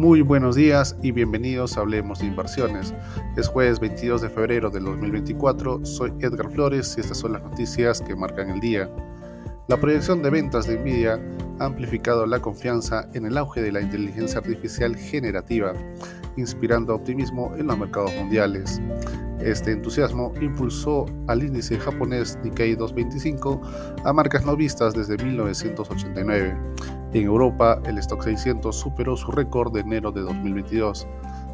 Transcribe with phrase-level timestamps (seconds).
[0.00, 2.94] Muy buenos días y bienvenidos a Hablemos de Inversiones.
[3.36, 8.00] Es jueves 22 de febrero del 2024, soy Edgar Flores y estas son las noticias
[8.00, 8.90] que marcan el día.
[9.68, 11.20] La proyección de ventas de Nvidia
[11.58, 15.74] ha amplificado la confianza en el auge de la inteligencia artificial generativa,
[16.38, 18.80] inspirando optimismo en los mercados mundiales.
[19.40, 23.60] Este entusiasmo impulsó al índice japonés Nikkei 225
[24.06, 26.56] a marcas no vistas desde 1989
[27.12, 31.06] en Europa, el Stock 600 superó su récord de enero de 2022,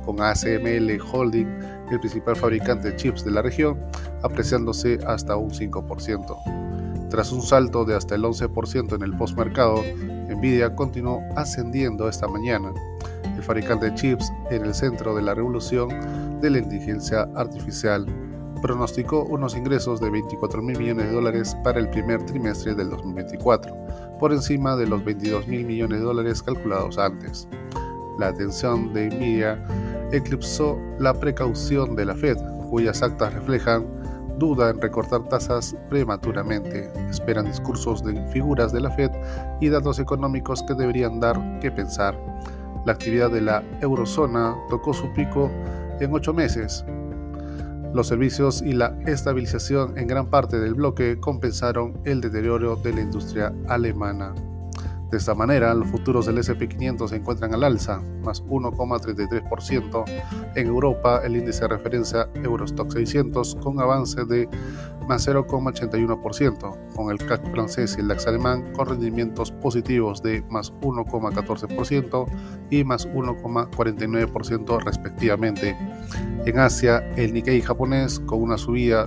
[0.04, 1.48] con ASML Holding,
[1.90, 3.78] el principal fabricante de chips de la región,
[4.22, 7.08] apreciándose hasta un 5%.
[7.08, 9.82] Tras un salto de hasta el 11% en el postmercado,
[10.28, 12.72] Nvidia continuó ascendiendo esta mañana.
[13.36, 15.88] El fabricante de chips en el centro de la revolución
[16.40, 18.06] de la inteligencia artificial
[18.60, 23.74] pronosticó unos ingresos de 24 mil millones de dólares para el primer trimestre del 2024,
[24.18, 27.48] por encima de los 22 mil millones de dólares calculados antes.
[28.18, 29.62] La atención de Nvidia
[30.12, 32.36] eclipsó la precaución de la Fed,
[32.70, 33.86] cuyas actas reflejan
[34.38, 36.90] duda en recortar tasas prematuramente.
[37.10, 39.10] Esperan discursos de figuras de la Fed
[39.60, 42.18] y datos económicos que deberían dar que pensar.
[42.84, 45.50] La actividad de la eurozona tocó su pico
[46.00, 46.84] en ocho meses,
[47.96, 53.00] los servicios y la estabilización en gran parte del bloque compensaron el deterioro de la
[53.00, 54.34] industria alemana.
[55.10, 60.04] De esta manera, los futuros del SP500 se encuentran al alza, más 1,33%.
[60.56, 64.48] En Europa, el índice de referencia Eurostock 600 con avance de
[65.08, 70.72] más 0,81%, con el CAC francés y el DAX alemán con rendimientos positivos de más
[70.82, 72.26] 1,14%
[72.70, 75.76] y más 1,49% respectivamente.
[76.46, 79.06] En Asia, el Nikkei japonés con una subida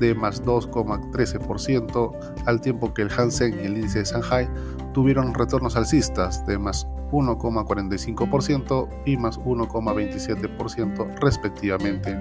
[0.00, 2.12] de más 2,13%,
[2.46, 4.48] al tiempo que el Hansen y el índice de Shanghai
[4.94, 12.16] tuvieron retornos alcistas de más 1,45% y más 1,27% respectivamente.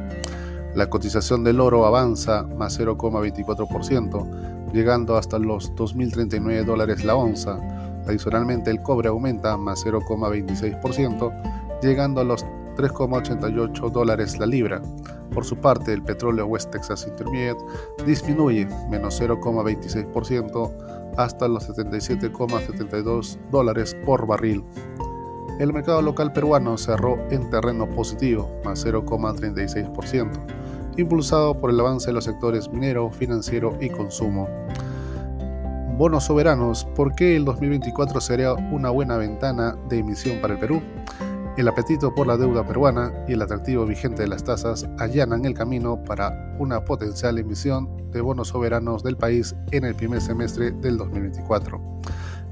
[0.75, 7.57] La cotización del oro avanza más 0,24%, llegando hasta los 2.039 dólares la onza.
[8.06, 12.45] Adicionalmente, el cobre aumenta más 0,26%, llegando a los
[12.77, 14.81] 3,88 dólares la libra.
[15.33, 17.59] Por su parte, el petróleo West Texas Intermediate
[18.05, 20.71] disminuye menos 0,26%
[21.17, 24.63] hasta los 77,72 dólares por barril.
[25.59, 30.29] El mercado local peruano cerró en terreno positivo, más 0,36%,
[30.97, 34.47] impulsado por el avance de los sectores minero, financiero y consumo.
[35.97, 40.79] Bonos soberanos, ¿por qué el 2024 sería una buena ventana de emisión para el Perú?
[41.57, 45.56] El apetito por la deuda peruana y el atractivo vigente de las tasas allanan el
[45.56, 50.97] camino para una potencial emisión de bonos soberanos del país en el primer semestre del
[50.97, 51.81] 2024.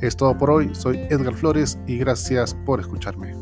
[0.02, 3.36] Es todo por hoy, soy Edgar Flores y gracias por escucharme.